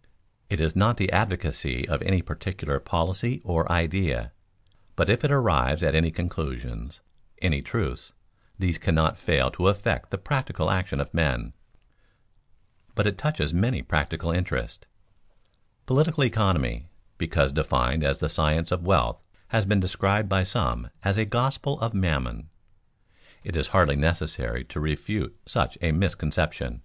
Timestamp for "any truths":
7.40-8.12